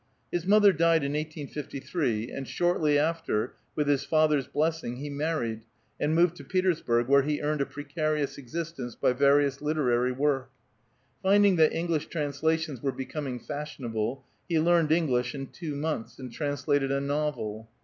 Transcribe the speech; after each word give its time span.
His 0.31 0.47
mother 0.47 0.73
died 0.73 1.03
in 1.03 1.11
1853, 1.13 2.31
and 2.31 2.47
shortly 2.47 2.97
after, 2.97 3.53
with 3.75 3.87
his 3.87 4.03
father's 4.03 4.47
blessing, 4.47 4.95
he 4.95 5.11
married, 5.11 5.61
and 5.99 6.15
moved 6.15 6.35
to 6.37 6.43
Peters 6.43 6.81
burg, 6.81 7.07
where 7.07 7.21
he 7.21 7.39
earned 7.39 7.61
a 7.61 7.67
precarious 7.67 8.39
existence 8.39 8.95
by 8.95 9.13
various 9.13 9.61
literary 9.61 10.11
work. 10.11 10.49
Finding 11.21 11.55
that 11.57 11.71
English 11.71 12.07
translations 12.07 12.81
were 12.81 12.91
be 12.91 13.05
coming 13.05 13.39
fashionable, 13.39 14.25
he 14.49 14.59
learned 14.59 14.91
English 14.91 15.35
in 15.35 15.45
two 15.45 15.75
months, 15.75 16.17
and 16.17 16.33
translated 16.33 16.91
a 16.91 16.99
novel. 16.99 17.69